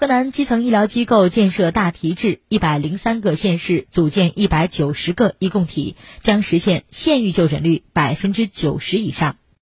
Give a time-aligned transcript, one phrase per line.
[0.00, 9.38] 河南基层医疗机构建设大提质一百零三个县市组建一百九十个医共体将实现县域就诊率百分之九十以上。